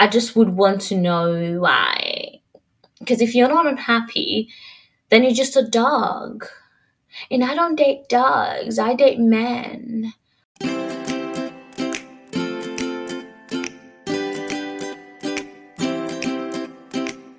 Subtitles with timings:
[0.00, 2.40] I just would want to know why.
[3.00, 4.48] Because if you're not unhappy,
[5.10, 6.46] then you're just a dog.
[7.30, 10.12] And I don't date dogs, I date men.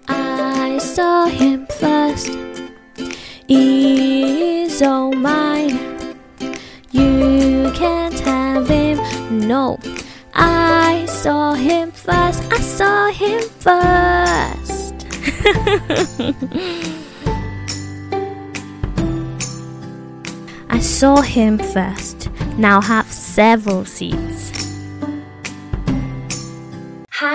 [0.08, 2.30] I saw him first.
[3.48, 5.80] He's all mine.
[6.92, 9.00] You can't have him.
[9.48, 9.80] No,
[10.34, 10.89] I
[11.24, 12.42] saw him first.
[12.50, 14.96] I saw him first.
[20.70, 22.30] I saw him first.
[22.58, 24.29] Now have several seats.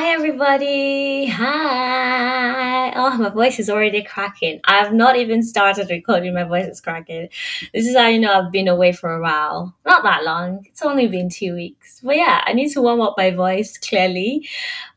[0.04, 1.24] Hi, everybody.
[1.28, 2.92] Hi.
[2.94, 4.60] Oh, my voice is already cracking.
[4.64, 6.34] I've not even started recording.
[6.34, 7.30] My voice is cracking.
[7.72, 9.74] This is how you know I've been away for a while.
[9.86, 10.66] Not that long.
[10.66, 12.02] It's only been two weeks.
[12.04, 14.46] But yeah, I need to warm up my voice clearly.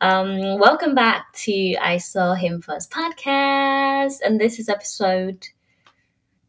[0.01, 4.17] Um, welcome back to I Saw Him First podcast.
[4.25, 5.47] And this is episode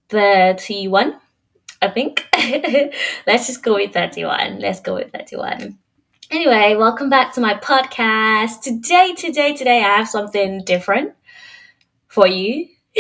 [0.08, 1.14] 31,
[1.80, 2.27] I think.
[3.24, 4.58] Let's just go with 31.
[4.58, 5.78] Let's go with 31.
[6.30, 8.60] Anyway, welcome back to my podcast.
[8.60, 11.14] Today, today, today, I have something different
[12.08, 12.68] for you.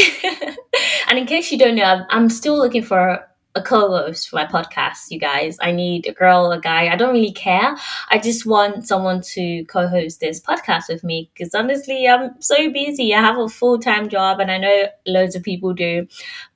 [1.08, 3.22] and in case you don't know, I'm, still looking for
[3.54, 5.58] a co-host for my podcast, you guys.
[5.60, 6.88] I need a girl, a guy.
[6.88, 7.76] I don't really care.
[8.08, 13.12] I just want someone to co-host this podcast with me because honestly, I'm so busy.
[13.12, 16.06] I have a full-time job and I know loads of people do.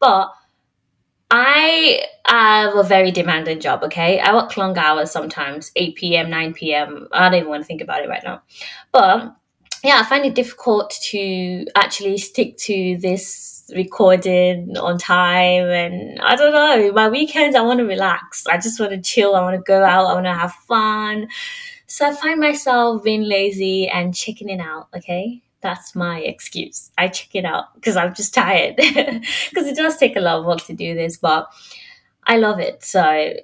[0.00, 0.32] But
[1.34, 4.20] I have a very demanding job, okay?
[4.20, 7.08] I work long hours sometimes, 8 p.m., 9 p.m.
[7.11, 8.42] I don't even want to think about it right now.
[8.92, 9.34] But
[9.83, 15.70] yeah, I find it difficult to actually stick to this recording on time.
[15.70, 18.46] And I don't know, my weekends, I want to relax.
[18.46, 19.34] I just want to chill.
[19.34, 20.08] I want to go out.
[20.08, 21.28] I want to have fun.
[21.86, 25.42] So I find myself being lazy and checking it out, okay?
[25.62, 26.91] That's my excuse.
[26.98, 28.77] I check it out because I'm just tired.
[29.50, 31.48] Because it does take a lot of work to do this, but
[32.24, 32.84] I love it.
[32.84, 33.34] So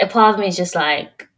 [0.00, 1.28] a part of me is just like,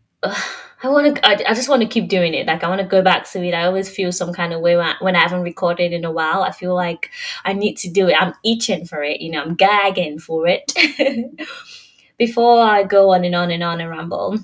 [0.83, 1.27] I want to.
[1.27, 2.47] I, I, just want to keep doing it.
[2.47, 3.55] Like I want to go back to it.
[3.55, 6.13] I always feel some kind of way when I, when I haven't recorded in a
[6.13, 6.43] while.
[6.43, 7.11] I feel like
[7.45, 8.21] I need to do it.
[8.21, 9.21] I'm itching for it.
[9.21, 10.73] You know, I'm gagging for it.
[12.19, 14.39] Before I go on and on and on and ramble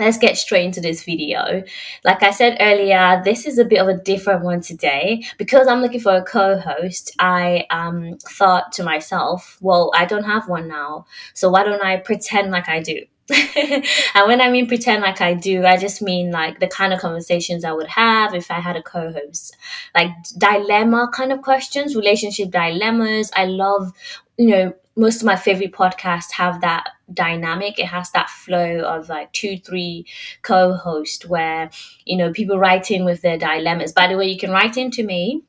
[0.00, 1.62] let's get straight into this video.
[2.04, 5.24] Like I said earlier, this is a bit of a different one today.
[5.38, 10.48] Because I'm looking for a co-host, I um, thought to myself, well, I don't have
[10.48, 11.06] one now.
[11.34, 13.04] So why don't I pretend like I do?
[13.56, 17.00] and when I mean pretend like I do, I just mean like the kind of
[17.00, 19.56] conversations I would have if I had a co host.
[19.94, 23.30] Like dilemma kind of questions, relationship dilemmas.
[23.36, 23.92] I love,
[24.36, 27.78] you know, most of my favorite podcasts have that dynamic.
[27.78, 30.06] It has that flow of like two, three
[30.42, 31.70] co hosts where,
[32.04, 33.92] you know, people write in with their dilemmas.
[33.92, 35.42] By the way, you can write in to me.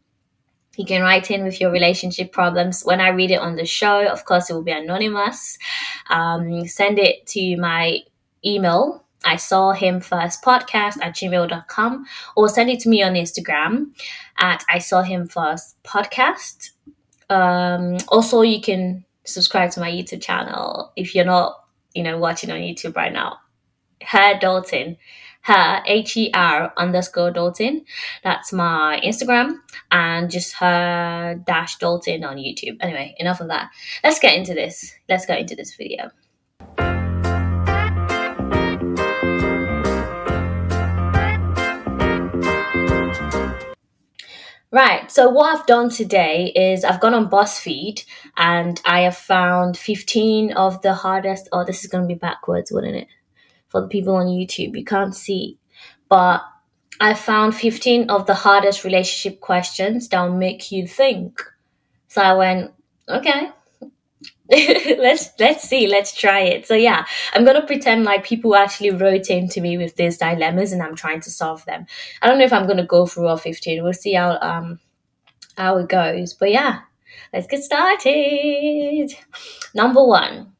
[0.77, 2.83] You can write in with your relationship problems.
[2.83, 5.57] When I read it on the show, of course, it will be anonymous.
[6.09, 7.99] Um, send it to my
[8.45, 9.03] email.
[9.23, 13.91] I saw him first podcast at gmail.com or send it to me on Instagram
[14.39, 16.71] at I saw him first podcast.
[17.29, 22.51] Um, also, you can subscribe to my YouTube channel if you're not, you know, watching
[22.51, 23.37] on YouTube right now.
[24.03, 24.97] Her Dalton,
[25.43, 27.85] her H E R underscore Dalton.
[28.23, 29.57] That's my Instagram
[29.91, 32.77] and just her dash Dalton on YouTube.
[32.79, 33.69] Anyway, enough of that.
[34.03, 34.93] Let's get into this.
[35.07, 36.11] Let's get into this video.
[44.73, 45.11] Right.
[45.11, 48.05] So what I've done today is I've gone on BuzzFeed
[48.37, 51.49] and I have found 15 of the hardest.
[51.51, 53.07] Oh, this is going to be backwards, wouldn't it?
[53.67, 55.57] For the people on YouTube, you can't see,
[56.07, 56.41] but
[57.01, 61.41] I found 15 of the hardest relationship questions that will make you think.
[62.07, 62.71] So I went,
[63.09, 63.49] okay,
[64.97, 66.67] let's let's see let's try it.
[66.67, 70.73] So yeah i'm gonna pretend like people actually wrote in to me with these dilemmas
[70.73, 71.85] and i'm trying to solve them.
[72.21, 74.79] I don't know if i'm gonna go through all 15 we'll see how um
[75.57, 76.33] how it goes.
[76.33, 76.81] But yeah
[77.33, 79.13] let's get started.
[79.75, 80.53] Number one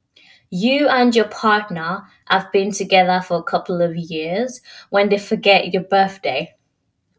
[0.52, 5.74] you and your partner have been together for a couple of years when they forget
[5.74, 6.56] your birthday.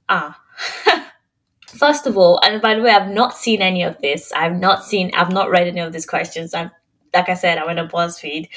[0.08, 0.40] Ah
[1.76, 4.32] First of all, and by the way, I've not seen any of this.
[4.32, 6.54] I've not seen, I've not read any of these questions.
[6.54, 6.70] I'm,
[7.14, 8.48] like I said, I went on BuzzFeed.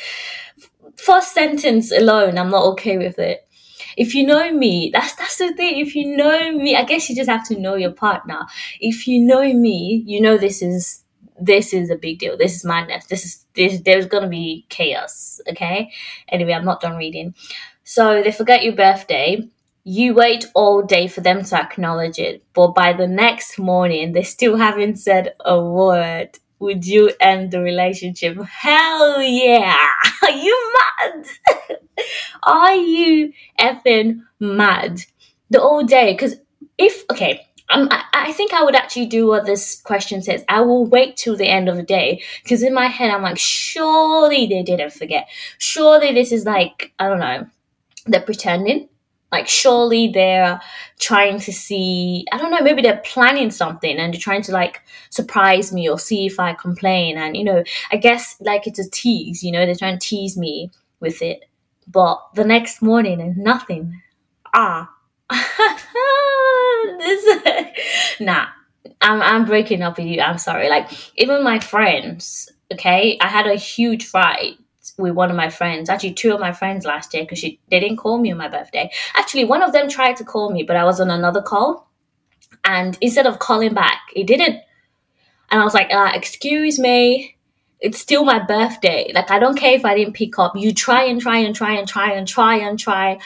[0.98, 3.48] First sentence alone, I'm not okay with it.
[3.98, 5.80] If you know me, that's that's the thing.
[5.80, 8.46] If you know me, I guess you just have to know your partner.
[8.82, 11.04] If you know me, you know this is
[11.40, 12.38] this is a big deal.
[12.38, 13.06] This is madness.
[13.06, 13.82] This is this.
[13.82, 15.40] There's gonna be chaos.
[15.50, 15.92] Okay.
[16.28, 17.36] Anyway, I'm not done reading.
[17.84, 19.48] So they forget your birthday
[19.86, 24.24] you wait all day for them to acknowledge it, but by the next morning, they
[24.24, 26.40] still haven't said a word.
[26.60, 28.38] Would you end the relationship?
[28.44, 29.78] Hell yeah!
[30.24, 30.74] Are you
[31.04, 31.26] mad?
[32.44, 35.02] Are you effing mad?
[35.52, 36.14] The whole day?
[36.14, 36.36] Because
[36.80, 40.44] if, okay, um, I, I think I would actually do what this question says.
[40.50, 43.38] I will wait till the end of the day because in my head I'm like,
[43.38, 45.28] surely they didn't forget.
[45.60, 47.48] Surely this is like I don't know,
[48.08, 48.90] they're pretending.
[49.36, 50.60] Like surely they're
[51.00, 52.26] trying to see.
[52.32, 52.62] I don't know.
[52.62, 56.54] Maybe they're planning something and they're trying to like surprise me or see if I
[56.54, 57.18] complain.
[57.18, 59.44] And you know, I guess like it's a tease.
[59.44, 61.46] You know, they're trying to tease me with it.
[61.88, 64.02] But the next morning and nothing.
[64.54, 64.90] Ah.
[67.00, 67.40] this
[68.20, 68.48] nah
[69.02, 73.48] I'm, I'm breaking up with you i'm sorry like even my friends okay i had
[73.48, 74.58] a huge fight
[74.98, 77.80] with one of my friends actually two of my friends last year because she they
[77.80, 80.76] didn't call me on my birthday actually one of them tried to call me but
[80.76, 81.90] i was on another call
[82.64, 84.60] and instead of calling back it didn't
[85.52, 87.36] and i was like uh, excuse me
[87.82, 91.04] it's still my birthday like i don't care if i didn't pick up you try
[91.04, 93.18] and try and try and try and try and try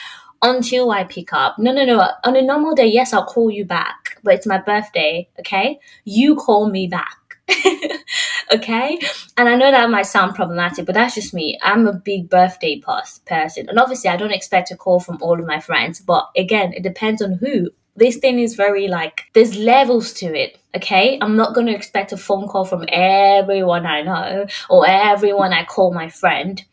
[0.41, 1.59] until I pick up.
[1.59, 2.07] No, no, no.
[2.23, 5.79] On a normal day, yes, I'll call you back, but it's my birthday, okay?
[6.05, 7.28] You call me back.
[8.53, 8.99] okay?
[9.37, 11.57] And I know that might sound problematic, but that's just me.
[11.61, 13.69] I'm a big birthday pos- person.
[13.69, 16.83] And obviously, I don't expect a call from all of my friends, but again, it
[16.83, 17.69] depends on who.
[17.95, 21.19] This thing is very like, there's levels to it, okay?
[21.21, 25.65] I'm not going to expect a phone call from everyone I know or everyone I
[25.65, 26.63] call my friend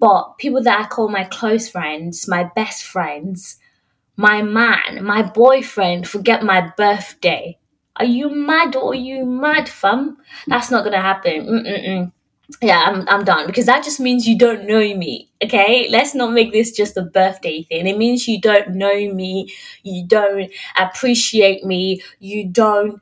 [0.00, 3.58] but people that I call my close friends, my best friends,
[4.16, 7.58] my man, my boyfriend forget my birthday.
[7.96, 10.18] Are you mad or are you mad, fam?
[10.46, 11.46] That's not gonna happen.
[11.46, 12.12] Mm-mm-mm.
[12.60, 15.30] Yeah, I'm, I'm done because that just means you don't know me.
[15.42, 17.86] Okay, let's not make this just a birthday thing.
[17.86, 19.52] It means you don't know me,
[19.82, 23.00] you don't appreciate me, you don't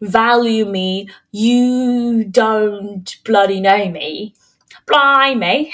[0.00, 4.34] value me, you don't bloody know me.
[4.86, 5.72] Blimey.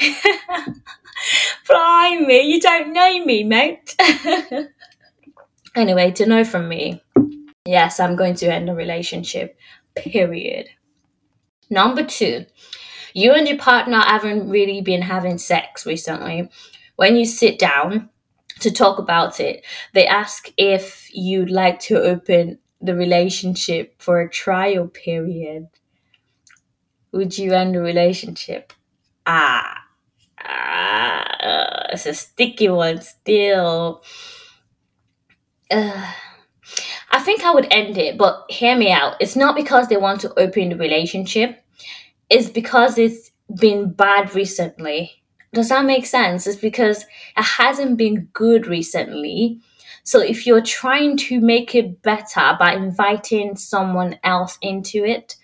[1.68, 3.96] Blimey, you don't know me, mate.
[5.76, 7.02] anyway, to know from me,
[7.64, 9.58] yes, I'm going to end a relationship,
[9.94, 10.68] period.
[11.68, 12.46] Number two,
[13.14, 16.50] you and your partner haven't really been having sex recently.
[16.96, 18.10] When you sit down
[18.60, 19.64] to talk about it,
[19.94, 25.68] they ask if you'd like to open the relationship for a trial period.
[27.12, 28.72] Would you end the relationship?
[29.26, 29.84] ah,
[30.44, 34.02] ah it's a sticky one still.
[35.70, 36.12] Uh,
[37.20, 39.16] I think I would end it, but hear me out.
[39.20, 41.62] It's not because they want to open the relationship.
[42.30, 43.30] It's because it's
[43.60, 45.22] been bad recently.
[45.52, 46.46] Does that make sense?
[46.46, 47.02] It's because
[47.36, 49.60] it hasn't been good recently.
[50.02, 55.36] So if you're trying to make it better by inviting someone else into it,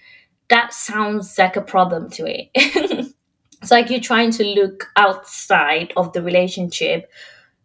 [0.49, 2.49] that sounds like a problem to it.
[2.55, 7.11] it's like you're trying to look outside of the relationship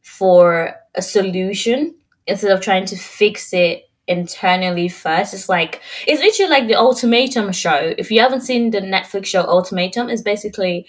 [0.01, 1.95] for a solution
[2.27, 5.33] instead of trying to fix it internally first.
[5.33, 7.93] It's like it's literally like the ultimatum show.
[7.97, 10.85] If you haven't seen the Netflix show Ultimatum, it's basically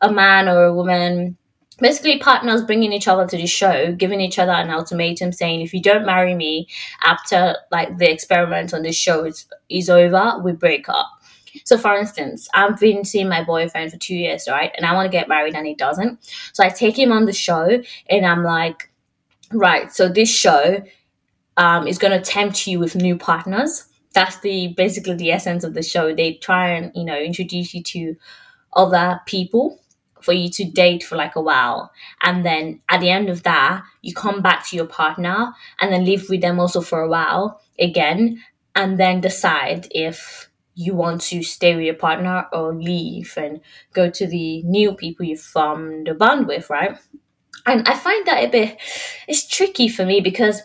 [0.00, 1.36] a man or a woman
[1.78, 5.74] basically partners bringing each other to the show giving each other an ultimatum saying if
[5.74, 6.66] you don't marry me
[7.02, 11.06] after like the experiment on this show is, is over we break up
[11.64, 14.72] so, for instance, I've been seeing my boyfriend for two years, right?
[14.76, 16.18] And I want to get married and he doesn't.
[16.52, 18.90] So, I take him on the show and I'm like,
[19.52, 20.82] right, so this show
[21.56, 23.86] um, is going to tempt you with new partners.
[24.12, 26.14] That's the basically the essence of the show.
[26.14, 28.16] They try and, you know, introduce you to
[28.74, 29.80] other people
[30.22, 31.92] for you to date for like a while.
[32.22, 36.04] And then at the end of that, you come back to your partner and then
[36.04, 38.42] live with them also for a while again,
[38.74, 43.60] and then decide if you want to stay with your partner or leave and
[43.92, 46.98] go to the new people you formed a bond with, right?
[47.64, 48.78] And I find that a bit
[49.26, 50.60] it's tricky for me because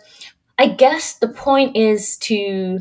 [0.57, 2.79] I guess the point is to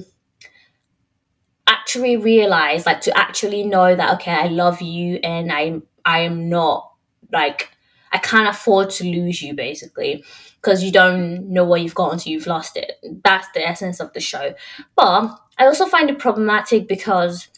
[1.67, 6.49] actually realize, like to actually know that okay, I love you and I I am
[6.49, 6.91] not
[7.33, 7.71] like
[8.13, 10.25] I can't afford to lose you basically
[10.57, 12.93] because you don't know what you've got until you've lost it.
[13.25, 14.55] That's the essence of the show.
[14.97, 17.49] But I also find it problematic because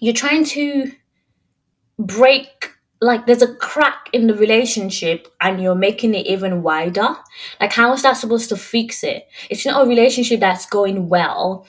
[0.00, 0.92] you're trying to
[1.98, 2.69] break
[3.00, 7.08] like there's a crack in the relationship and you're making it even wider.
[7.60, 9.26] Like how is that supposed to fix it?
[9.48, 11.66] It's not a relationship that's going well.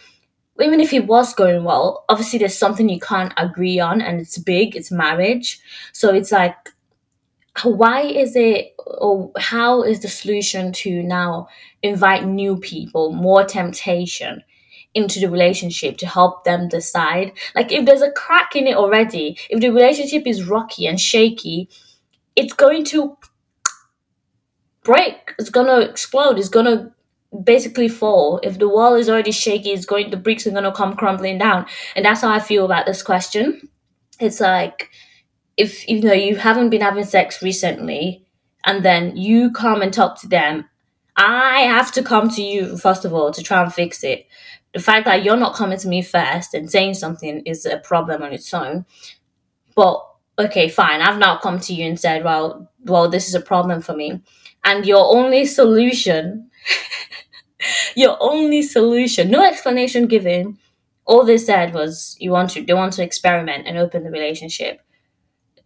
[0.59, 4.37] Even if it was going well, obviously there's something you can't agree on and it's
[4.37, 5.59] big, it's marriage.
[5.93, 6.55] So it's like
[7.63, 11.47] why is it or how is the solution to now
[11.81, 14.43] invite new people, more temptation
[14.93, 17.33] into the relationship to help them decide?
[17.55, 21.69] Like if there's a crack in it already, if the relationship is rocky and shaky,
[22.35, 23.17] it's going to
[24.83, 25.33] break.
[25.39, 26.39] It's gonna explode.
[26.39, 26.91] It's gonna
[27.43, 28.39] basically fall.
[28.43, 31.65] If the wall is already shaky, it's going the bricks are gonna come crumbling down.
[31.95, 33.69] And that's how I feel about this question.
[34.19, 34.89] It's like
[35.57, 38.25] if you know you haven't been having sex recently
[38.65, 40.65] and then you come and talk to them,
[41.17, 44.25] I have to come to you first of all to try and fix it.
[44.73, 48.23] The fact that you're not coming to me first and saying something is a problem
[48.23, 48.85] on its own.
[49.75, 50.05] But
[50.39, 51.01] okay, fine.
[51.01, 54.21] I've now come to you and said, well, well, this is a problem for me.
[54.63, 56.49] And your only solution,
[57.95, 60.57] your only solution, no explanation given.
[61.05, 64.81] All they said was you want to they want to experiment and open the relationship.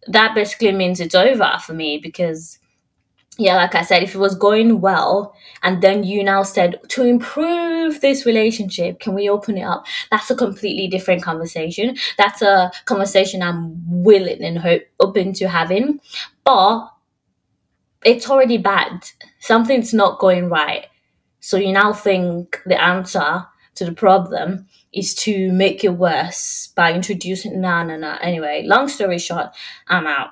[0.07, 2.57] That basically means it's over for me because
[3.37, 7.03] yeah, like I said, if it was going well, and then you now said to
[7.03, 9.85] improve this relationship, can we open it up?
[10.09, 11.97] That's a completely different conversation.
[12.17, 15.99] That's a conversation I'm willing and hope open to having,
[16.45, 16.89] but
[18.05, 19.09] it's already bad.
[19.39, 20.85] Something's not going right.
[21.41, 26.93] So you now think the answer to the problem is to make it worse by
[26.93, 28.17] introducing nah nah nah.
[28.21, 29.47] Anyway, long story short,
[29.87, 30.29] I'm out.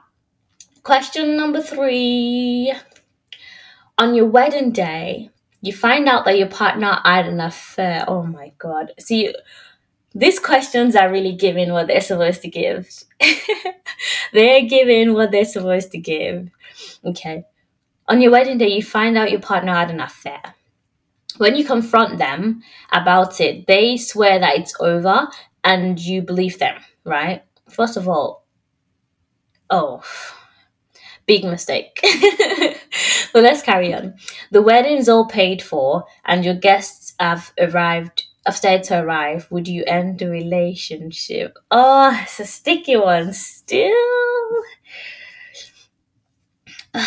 [0.84, 2.74] Question number three
[3.98, 5.30] on your wedding day,
[5.62, 8.06] you find out that your partner had an affair.
[8.08, 8.92] Oh my god.
[9.00, 9.34] See,
[10.14, 12.88] these questions are really giving what they're supposed to give.
[14.34, 16.50] they're giving what they're supposed to give.
[17.06, 17.44] Okay.
[18.08, 20.42] On your wedding day, you find out your partner had an affair.
[21.38, 25.28] When you confront them about it, they swear that it's over
[25.64, 27.44] and you believe them, right?
[27.70, 28.46] First of all,
[29.70, 30.04] oh,
[31.26, 32.00] big mistake.
[33.34, 34.16] but let's carry on.
[34.52, 39.48] The wedding's all paid for, and your guests have arrived, have started to arrive.
[39.52, 41.58] Would you end the relationship?
[41.72, 43.92] Oh, it's a sticky one still.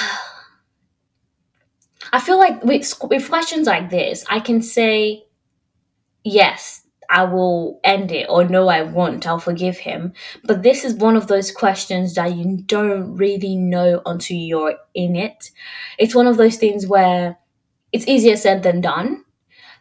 [2.13, 5.25] I feel like with, with questions like this, I can say,
[6.25, 10.13] yes, I will end it, or no, I won't, I'll forgive him.
[10.45, 15.17] But this is one of those questions that you don't really know until you're in
[15.17, 15.51] it.
[15.99, 17.39] It's one of those things where
[17.93, 19.25] it's easier said than done.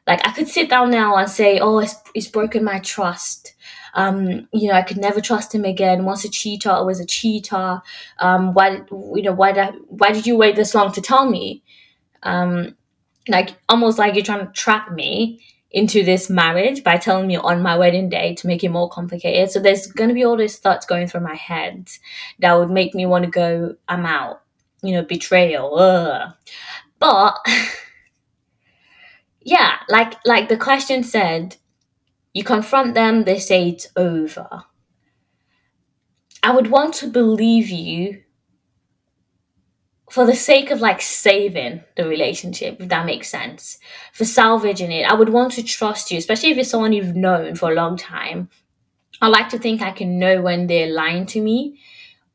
[0.07, 3.53] Like I could sit down now and say, "Oh, it's, it's broken my trust."
[3.95, 6.05] Um, you know, I could never trust him again.
[6.05, 7.81] Once a cheater, always a cheater.
[8.19, 11.63] Um, why, you know, why did why did you wait this long to tell me?
[12.23, 12.75] Um,
[13.27, 15.41] like almost like you're trying to trap me
[15.75, 19.51] into this marriage by telling me on my wedding day to make it more complicated.
[19.51, 21.89] So there's going to be all these thoughts going through my head
[22.39, 24.41] that would make me want to go, I'm out,
[24.81, 25.77] you know, betrayal.
[25.77, 26.31] Ugh.
[26.97, 27.35] But
[29.41, 31.57] yeah, like like the question said,
[32.33, 34.63] you confront them, they say it's over.
[36.41, 38.21] I would want to believe you
[40.09, 43.79] for the sake of like saving the relationship, if that makes sense,
[44.13, 47.55] for salvaging it, I would want to trust you, especially if it's someone you've known
[47.55, 48.49] for a long time.
[49.21, 51.79] I like to think I can know when they're lying to me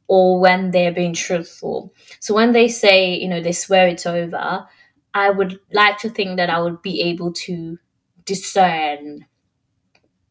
[0.09, 1.95] or when they're being truthful.
[2.21, 4.67] So when they say, you know, they swear it's over,
[5.15, 7.79] I would like to think that I would be able to
[8.25, 9.27] discern,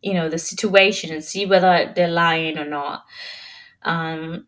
[0.01, 3.05] you know, the situation and see whether they're lying or not.
[3.84, 4.48] Um,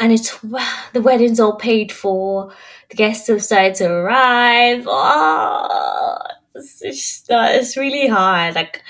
[0.00, 2.52] and it's the wedding's all paid for.
[2.90, 4.84] The guests have started to arrive.
[4.86, 6.18] Oh,
[6.54, 8.54] it's, just, it's really hard.
[8.54, 8.82] Like,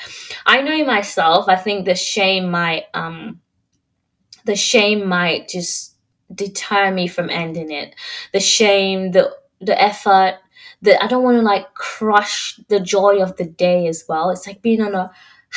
[0.44, 1.48] I know myself.
[1.48, 3.40] I think the shame might um,
[4.44, 5.96] the shame might just
[6.34, 7.94] deter me from ending it.
[8.32, 10.36] The shame, the the effort,
[10.82, 14.30] that I don't want to like crush the joy of the day as well.
[14.30, 15.10] It's like being on a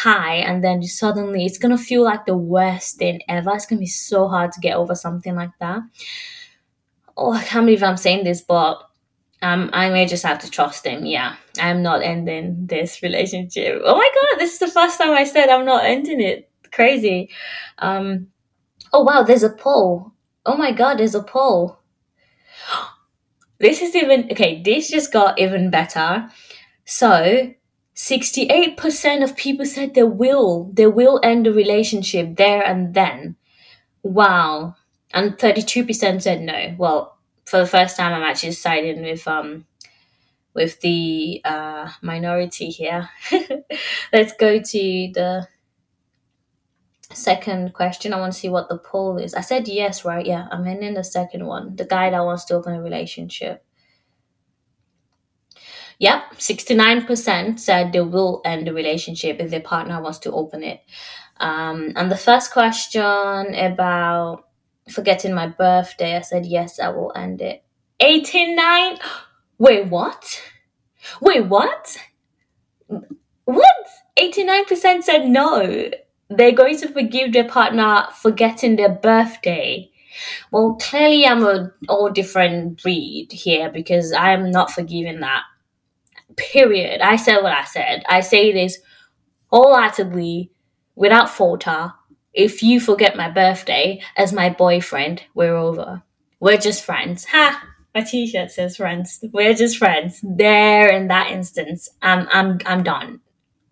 [0.04, 3.52] high and then suddenly it's gonna feel like the worst thing ever.
[3.52, 5.82] It's gonna be so hard to get over something like that.
[7.18, 8.82] Oh, I can't believe I'm saying this, but
[9.42, 11.06] um, I may just have to trust him.
[11.06, 13.82] Yeah, I'm not ending this relationship.
[13.84, 16.50] Oh my god, this is the first time I said I'm not ending it.
[16.72, 17.30] Crazy.
[17.80, 18.28] Um,
[18.94, 20.14] oh wow, there's a poll.
[20.46, 21.80] Oh my god, there's a poll.
[23.62, 24.62] This is even okay.
[24.64, 26.30] This just got even better.
[26.86, 27.52] So
[28.00, 33.36] 68% of people said they will they will end the relationship there and then
[34.04, 34.74] wow
[35.14, 39.66] and 32% said no well for the first time i'm actually siding with um
[40.54, 43.10] with the uh minority here
[44.14, 45.46] let's go to the
[47.14, 48.14] second question.
[48.14, 49.34] I want to see what the poll is.
[49.34, 50.26] I said yes, right?
[50.26, 51.76] Yeah, I'm ending the second one.
[51.76, 53.66] The guy that wants to open a relationship.
[56.00, 60.82] Yep, 69% said they will end the relationship if their partner wants to open it.
[61.38, 64.46] Um, and the first question about
[64.90, 67.64] forgetting my birthday, I said yes, I will end it.
[68.00, 68.98] 89?
[69.58, 70.42] Wait, what?
[71.22, 71.98] Wait, what?
[73.44, 73.88] What?
[74.18, 75.90] 89% said no.
[76.30, 79.90] They're going to forgive their partner forgetting their birthday.
[80.52, 85.44] Well, clearly I'm a all different breed here because I am not forgiving that.
[86.36, 87.02] Period.
[87.02, 88.04] I said what I said.
[88.08, 88.80] I say this
[89.48, 90.52] wholeheartedly,
[90.96, 91.94] without falter.
[92.34, 96.04] If you forget my birthday as my boyfriend, we're over.
[96.40, 97.26] We're just friends.
[97.26, 97.64] Ha!
[97.96, 99.24] My t-shirt says friends.
[99.34, 100.20] We're just friends.
[100.24, 103.20] There in that instance, I'm I'm I'm done.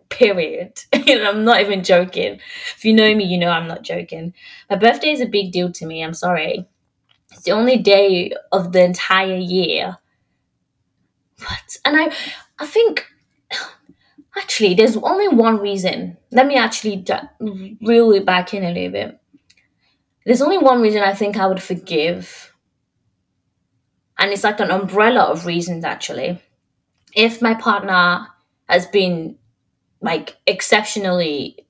[0.08, 0.80] Period.
[0.92, 2.40] I'm not even joking.
[2.76, 4.34] If you know me, you know I'm not joking.
[4.68, 6.02] My birthday is a big deal to me.
[6.02, 6.66] I'm sorry.
[7.32, 9.96] It's the only day of the entire year.
[11.38, 11.76] What?
[11.84, 12.12] And I
[12.58, 13.06] I think
[14.36, 16.16] actually there's only one reason.
[16.30, 19.20] Let me actually d- reel it back in a little bit.
[20.24, 22.52] There's only one reason I think I would forgive.
[24.18, 26.42] And it's like an umbrella of reasons actually.
[27.14, 28.26] If my partner
[28.68, 29.38] has been
[30.00, 31.66] like exceptionally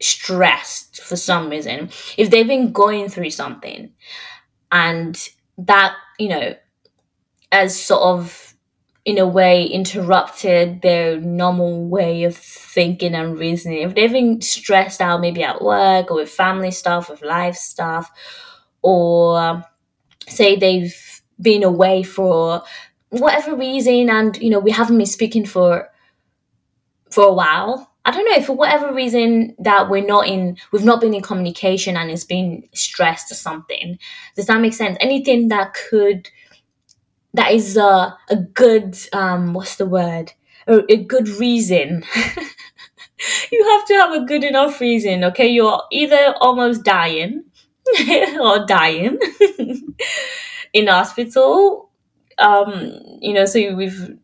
[0.00, 3.92] stressed for some reason, if they've been going through something
[4.72, 6.54] and that, you know,
[7.52, 8.49] as sort of
[9.04, 13.82] in a way interrupted their normal way of thinking and reasoning.
[13.82, 18.10] If they've been stressed out maybe at work or with family stuff, with life stuff,
[18.82, 19.64] or um,
[20.28, 20.94] say they've
[21.40, 22.62] been away for
[23.10, 25.88] whatever reason and you know we haven't been speaking for
[27.10, 31.00] for a while i don't know for whatever reason that we're not in we've not
[31.00, 33.98] been in communication and it's been stressed or something
[34.36, 36.30] does that make sense anything that could
[37.34, 40.32] that is a, a good um what's the word?
[40.66, 42.04] A, a good reason.
[43.52, 45.46] You have to have a good enough reason okay?
[45.48, 47.44] You're either almost dying
[48.40, 49.18] or dying
[50.72, 51.90] in hospital
[52.38, 54.16] um you know so we've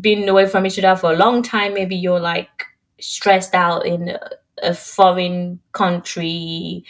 [0.00, 1.74] been away from each other for a long time.
[1.74, 2.66] Maybe you're like
[3.00, 4.20] stressed out in a,
[4.62, 6.84] a foreign country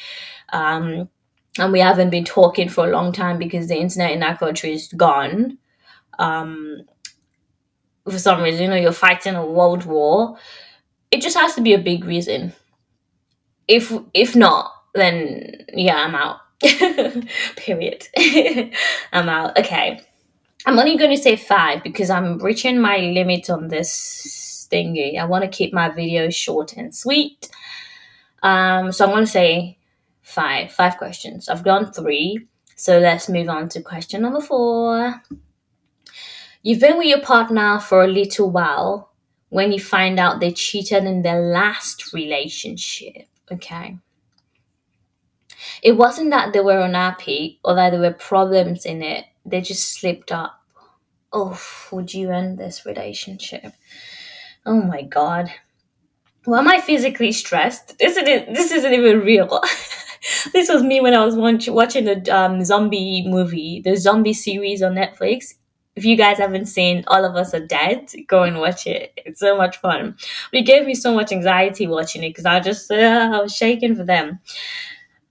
[0.52, 1.08] um
[1.58, 4.72] and we haven't been talking for a long time because the internet in that country
[4.72, 5.58] is gone.
[6.18, 6.82] Um
[8.04, 10.36] for some reason you know you're fighting a world war.
[11.10, 12.52] It just has to be a big reason.
[13.68, 16.38] If if not then yeah i'm out.
[17.56, 18.06] Period.
[19.12, 19.58] I'm out.
[19.58, 20.00] Okay.
[20.64, 25.18] I'm only going to say five because i'm reaching my limit on this thingy.
[25.18, 27.50] I want to keep my videos short and sweet.
[28.42, 29.78] Um so i'm going to say
[30.22, 35.20] five five questions i've done three so let's move on to question number four
[36.62, 39.12] you've been with your partner for a little while
[39.50, 43.96] when you find out they cheated in their last relationship okay
[45.82, 49.26] it wasn't that they were unhappy or that there were problems in it.
[49.44, 50.60] They just slipped up.
[51.32, 53.72] Oh, would you end this relationship?
[54.66, 55.50] Oh my god.
[56.44, 57.98] Why am I physically stressed?
[57.98, 59.48] This isn't, this isn't even real.
[60.52, 64.82] this was me when I was watch, watching the um, zombie movie, the zombie series
[64.82, 65.54] on Netflix.
[65.94, 69.12] If you guys haven't seen All of Us Are Dead, go and watch it.
[69.16, 70.16] It's so much fun.
[70.50, 73.54] But it gave me so much anxiety watching it because I just uh, I was
[73.54, 74.40] shaking for them.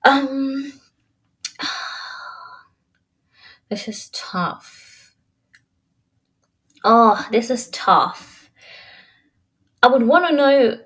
[0.05, 0.73] Um,
[3.69, 5.13] this is tough.
[6.83, 8.49] Oh, this is tough.
[9.83, 10.79] I would want to know,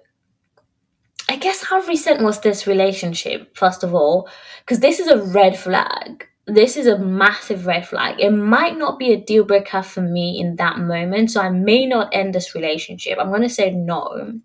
[1.28, 4.30] I guess, how recent was this relationship, first of all?
[4.60, 6.28] Because this is a red flag.
[6.48, 8.20] This is a massive red flag.
[8.20, 11.88] It might not be a deal breaker for me in that moment, so I may
[11.88, 13.18] not end this relationship.
[13.20, 14.40] I'm going to say no.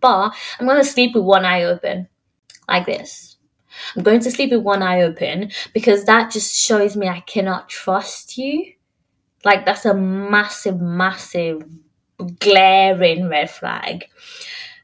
[0.00, 2.08] But I'm going to sleep with one eye open,
[2.68, 3.36] like this.
[3.94, 7.68] I'm going to sleep with one eye open because that just shows me I cannot
[7.68, 8.72] trust you.
[9.44, 11.62] Like, that's a massive, massive,
[12.40, 14.04] glaring red flag.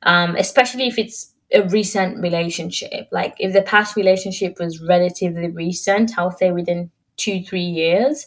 [0.02, 3.08] Um, especially if it's a recent relationship.
[3.12, 8.26] Like, if the past relationship was relatively recent, I'll say within two, three years,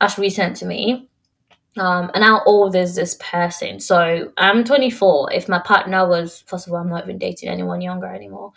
[0.00, 1.10] that's recent to me
[1.76, 3.78] um, and how old is this person?
[3.78, 5.32] So I'm 24.
[5.32, 8.52] If my partner was, first of all, I'm not even dating anyone younger anymore.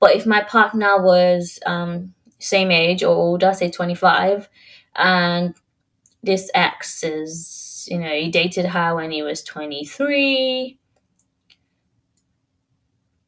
[0.00, 4.48] But if my partner was um, same age or older, say 25,
[4.96, 5.54] and
[6.24, 10.78] this ex is, you know, he dated her when he was 23.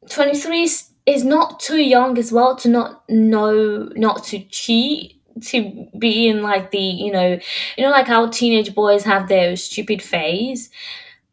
[0.09, 0.69] 23
[1.05, 6.41] is not too young as well to not know not to cheat to be in
[6.41, 7.39] like the you know
[7.77, 10.69] you know like how teenage boys have their stupid phase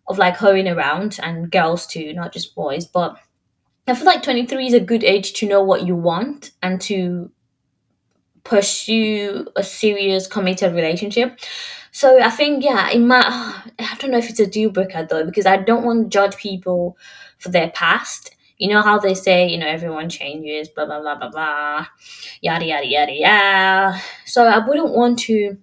[0.08, 2.86] of like hoeing around and girls too not just boys.
[2.86, 3.16] But
[3.88, 7.30] i feel like 23 is a good age to know what you want and to
[8.44, 11.38] pursue a serious committed relationship.
[11.90, 13.26] So i think yeah it might
[13.78, 16.36] i don't know if it's a deal breaker though because i don't want to judge
[16.36, 16.96] people
[17.38, 21.16] for their past you know how they say, you know, everyone changes, blah, blah, blah,
[21.16, 21.86] blah, blah,
[22.40, 24.00] yada, yada, yada, yada.
[24.24, 25.56] So I wouldn't want to,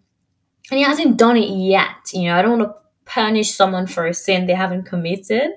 [0.71, 2.11] and he hasn't done it yet.
[2.13, 2.75] You know, I don't want to
[3.05, 5.51] punish someone for a sin they haven't committed.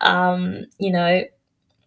[0.00, 1.24] Um, you know,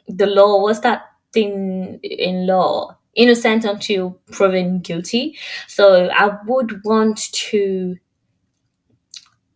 [0.08, 2.98] the law, what's that thing in law?
[3.16, 5.38] Innocent until proven guilty.
[5.68, 7.98] So I would want to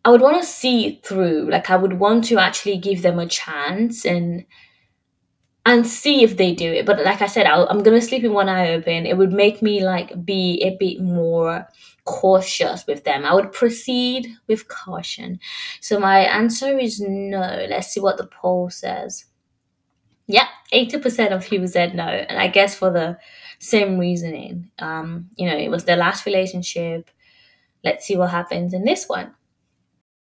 [0.04, 1.48] I would want to see it through.
[1.50, 4.44] Like I would want to actually give them a chance and
[5.64, 6.86] and see if they do it.
[6.86, 9.06] But like I said, i am gonna sleep in one eye open.
[9.06, 11.68] It would make me like be a bit more
[12.04, 13.24] cautious with them.
[13.24, 15.38] I would proceed with caution.
[15.80, 17.66] So my answer is no.
[17.68, 19.26] Let's see what the poll says.
[20.26, 23.18] Yeah, eighty percent of people said no, and I guess for the
[23.58, 24.70] same reasoning.
[24.78, 27.10] Um, you know, it was their last relationship.
[27.84, 29.34] Let's see what happens in this one.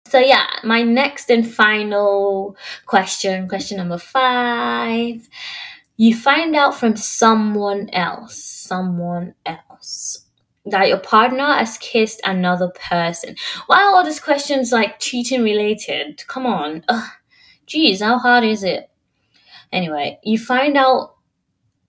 [0.05, 5.27] So yeah, my next and final question, question number five.
[5.97, 10.25] You find out from someone else, someone else,
[10.65, 13.35] that your partner has kissed another person.
[13.67, 16.25] Why are all these questions like cheating related?
[16.27, 16.83] Come on.
[16.89, 17.09] Ugh.
[17.67, 18.89] Jeez, how hard is it?
[19.71, 21.12] Anyway, you find out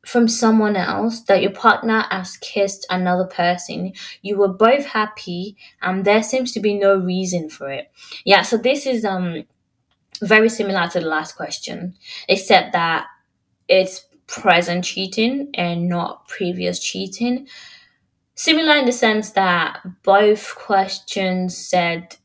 [0.06, 3.92] from someone else that your partner has kissed another person.
[4.22, 7.90] You were both happy and there seems to be no reason for it.
[8.24, 9.44] Yeah, so this is um
[10.22, 11.94] very similar to the last question,
[12.28, 13.06] except that
[13.68, 17.48] it's present cheating and not previous cheating.
[18.36, 22.16] Similar in the sense that both questions said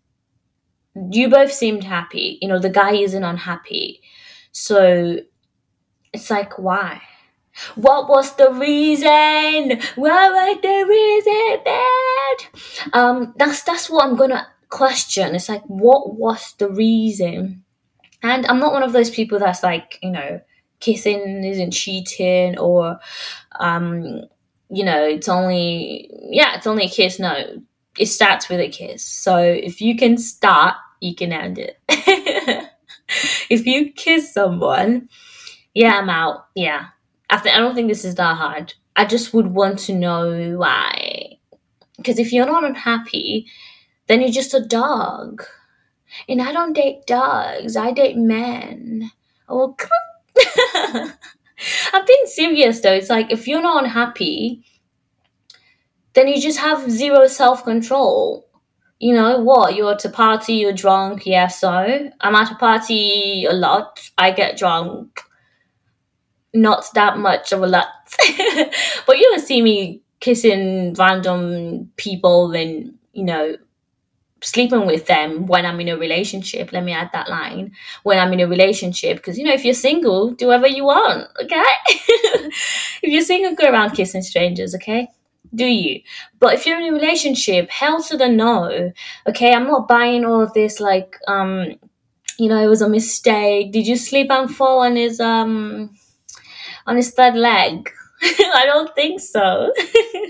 [1.11, 2.37] you both seemed happy.
[2.41, 4.01] You know, the guy isn't unhappy.
[4.51, 5.17] So
[6.13, 7.01] it's like, why?
[7.75, 9.79] What was the reason?
[9.95, 12.93] What was the reason bad?
[12.93, 15.35] Um, that's that's what I'm gonna question.
[15.35, 17.63] It's like, what was the reason?
[18.21, 20.41] And I'm not one of those people that's like, you know,
[20.79, 22.99] kissing isn't cheating or,
[23.59, 24.21] um,
[24.69, 27.19] you know, it's only yeah, it's only a kiss.
[27.19, 27.61] No,
[27.97, 29.03] it starts with a kiss.
[29.03, 31.79] So if you can start, you can end it.
[33.49, 35.09] if you kiss someone,
[35.73, 36.47] yeah, I'm out.
[36.55, 36.87] Yeah,
[37.29, 38.73] I, th- I don't think this is that hard.
[38.95, 41.37] I just would want to know why.
[41.97, 43.47] Because if you're not unhappy,
[44.07, 45.43] then you're just a dog.
[46.27, 49.11] And I don't date dogs, I date men.
[49.47, 49.75] Oh,
[51.93, 52.93] I'm being serious though.
[52.93, 54.63] It's like if you're not unhappy,
[56.13, 58.47] then you just have zero self control.
[58.99, 59.75] You know what?
[59.75, 64.09] You're at a party, you're drunk, yeah, so I'm at a party a lot.
[64.17, 65.21] I get drunk
[66.53, 67.87] not that much of a lot.
[69.07, 73.55] but you don't see me kissing random people and, you know,
[74.41, 76.71] sleeping with them when I'm in a relationship.
[76.71, 77.73] Let me add that line.
[78.03, 81.27] When I'm in a relationship, because you know, if you're single, do whatever you want,
[81.41, 81.63] okay?
[81.87, 85.07] if you're single, go around kissing strangers, okay?
[85.53, 86.01] Do you?
[86.39, 88.91] But if you're in a relationship, hell to the no.
[89.27, 91.75] Okay, I'm not buying all of this like um
[92.37, 93.73] you know, it was a mistake.
[93.73, 95.97] Did you sleep and fall on his um
[96.89, 97.89] on his third leg.
[98.21, 99.71] I don't think so.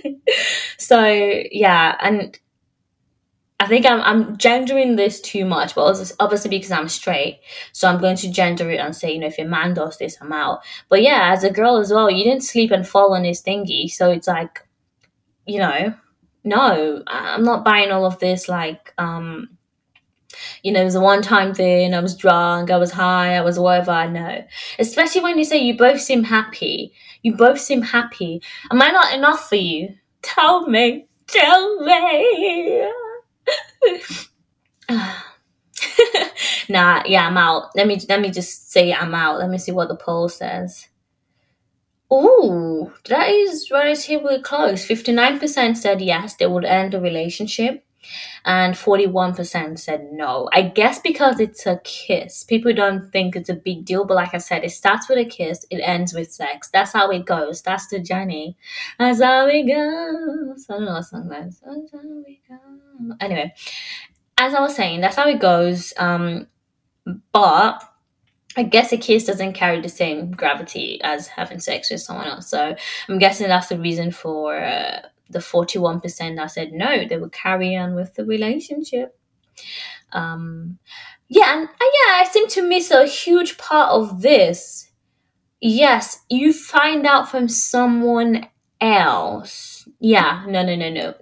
[0.78, 1.04] so
[1.52, 2.38] yeah, and
[3.60, 7.40] I think I'm I'm gendering this too much, but obviously because I'm straight,
[7.74, 10.18] so I'm going to gender it and say, you know, if a man does this,
[10.22, 10.60] I'm out.
[10.88, 13.90] But yeah, as a girl as well, you didn't sleep and fall on his thingy,
[13.90, 14.68] so it's like,
[15.46, 15.94] you know,
[16.44, 19.58] no, I'm not buying all of this like um
[20.64, 23.42] you know, it was a one time thing, I was drunk, I was high, I
[23.42, 24.44] was whatever, I know.
[24.80, 26.94] Especially when you say you both seem happy.
[27.24, 28.42] You both seem happy.
[28.72, 29.96] Am I not enough for you?
[30.22, 31.08] Tell me.
[31.28, 32.90] Tell me.
[36.70, 37.76] nah, yeah, I'm out.
[37.76, 39.40] Let me let me just say I'm out.
[39.40, 40.88] Let me see what the poll says.
[42.12, 44.84] Oh, that is relatively close.
[44.88, 47.86] 59% said yes, they would end the relationship
[48.46, 50.50] and 41% said no.
[50.54, 52.44] I guess because it's a kiss.
[52.44, 55.26] People don't think it's a big deal, but like I said, it starts with a
[55.26, 56.70] kiss, it ends with sex.
[56.70, 57.62] That's how it goes.
[57.62, 58.58] That's the journey.
[58.98, 60.66] That's how it goes.
[60.70, 61.62] I don't know what song that is.
[61.66, 63.16] That's how we go.
[63.20, 63.54] Anyway,
[64.38, 65.94] as I was saying, that's how it goes.
[65.98, 66.48] Um,
[67.32, 67.84] but
[68.58, 72.50] I guess a kiss doesn't carry the same gravity as having sex with someone else.
[72.50, 72.76] So
[73.08, 77.76] I'm guessing that's the reason for uh, the 41% that said no, they would carry
[77.76, 79.18] on with the relationship.
[80.12, 80.80] Um,
[81.28, 84.90] yeah, and uh, yeah, I seem to miss a huge part of this.
[85.62, 88.48] Yes, you find out from someone
[88.82, 89.88] else.
[90.00, 91.14] Yeah, no, no, no, no.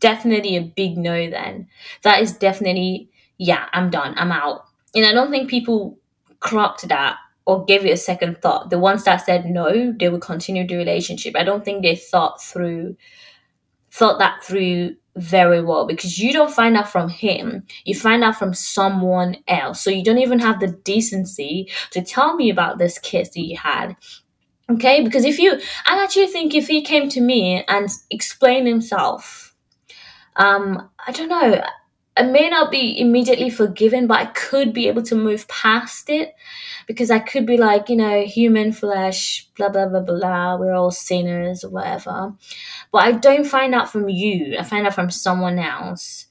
[0.00, 1.68] Definitely a big no then.
[2.02, 4.14] That is definitely, yeah, I'm done.
[4.16, 4.66] I'm out.
[4.94, 5.98] And I don't think people
[6.40, 8.70] clocked that or gave it a second thought.
[8.70, 11.34] The ones that said no, they would continue the relationship.
[11.36, 12.96] I don't think they thought through
[13.96, 17.64] thought that through very well because you don't find out from him.
[17.84, 19.80] You find out from someone else.
[19.80, 23.56] So you don't even have the decency to tell me about this kiss that you
[23.56, 23.96] had.
[24.70, 25.02] Okay?
[25.02, 29.54] Because if you i actually think if he came to me and explained himself
[30.36, 31.62] um i don't know
[32.16, 36.34] I may not be immediately forgiven, but I could be able to move past it
[36.86, 40.90] because I could be like, you know, human flesh, blah, blah, blah, blah, we're all
[40.90, 42.32] sinners or whatever.
[42.90, 46.26] But I don't find out from you, I find out from someone else.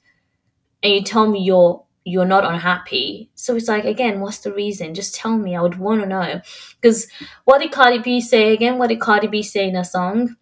[0.82, 3.30] And you tell me you're you're not unhappy.
[3.34, 4.94] So it's like again, what's the reason?
[4.94, 5.56] Just tell me.
[5.56, 6.40] I would want to know.
[6.80, 7.08] Because
[7.44, 8.78] what did Cardi B say again?
[8.78, 10.36] What did Cardi B say in a song?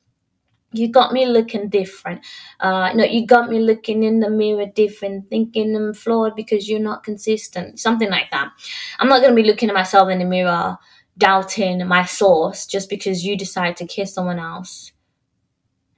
[0.74, 2.24] You got me looking different.
[2.60, 6.80] Uh, no, you got me looking in the mirror different, thinking I'm flawed because you're
[6.80, 7.78] not consistent.
[7.78, 8.50] Something like that.
[8.98, 10.76] I'm not going to be looking at myself in the mirror,
[11.16, 14.92] doubting my source just because you decide to kiss someone else.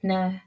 [0.03, 0.39] No,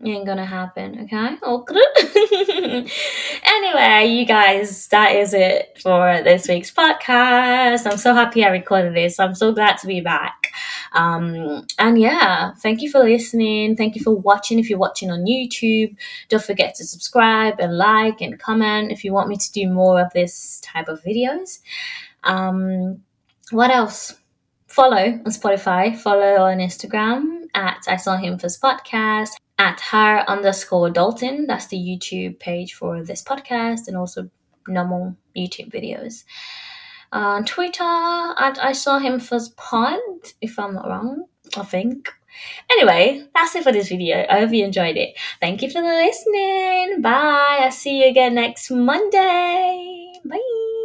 [0.00, 1.36] it ain't gonna happen, okay?
[1.42, 1.74] Okay.
[3.42, 7.90] anyway, you guys, that is it for this week's podcast.
[7.90, 9.18] I'm so happy I recorded this.
[9.18, 10.52] I'm so glad to be back.
[10.92, 13.76] Um, and yeah, thank you for listening.
[13.76, 14.58] Thank you for watching.
[14.58, 15.96] If you're watching on YouTube,
[16.28, 20.00] don't forget to subscribe and like and comment if you want me to do more
[20.00, 21.60] of this type of videos.
[22.24, 23.02] Um,
[23.50, 24.14] what else?
[24.66, 30.90] Follow on Spotify, follow on Instagram at I Saw Him First Podcast, at her underscore
[30.90, 31.46] Dalton.
[31.46, 34.28] That's the YouTube page for this podcast and also
[34.66, 36.24] normal YouTube videos
[37.12, 39.98] Uh, on Twitter and I saw him first pod,
[40.40, 41.24] if I'm not wrong,
[41.56, 42.12] I think.
[42.70, 44.24] Anyway, that's it for this video.
[44.28, 45.18] I hope you enjoyed it.
[45.40, 47.00] Thank you for listening.
[47.00, 47.60] Bye.
[47.62, 50.12] I'll see you again next Monday.
[50.24, 50.84] Bye.